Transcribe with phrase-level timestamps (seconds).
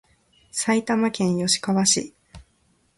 [0.49, 2.15] 埼玉県吉川市